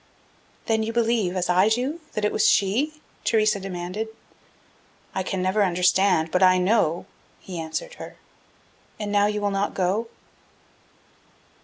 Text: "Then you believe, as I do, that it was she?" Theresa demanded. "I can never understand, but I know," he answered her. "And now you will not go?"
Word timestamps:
"Then 0.65 0.81
you 0.81 0.91
believe, 0.91 1.35
as 1.35 1.47
I 1.47 1.69
do, 1.69 2.01
that 2.13 2.25
it 2.25 2.31
was 2.31 2.47
she?" 2.47 2.99
Theresa 3.23 3.59
demanded. 3.59 4.07
"I 5.13 5.21
can 5.21 5.43
never 5.43 5.63
understand, 5.63 6.31
but 6.31 6.41
I 6.41 6.57
know," 6.57 7.05
he 7.39 7.59
answered 7.59 7.93
her. 8.01 8.15
"And 8.99 9.11
now 9.11 9.27
you 9.27 9.39
will 9.41 9.51
not 9.51 9.75
go?" 9.75 10.07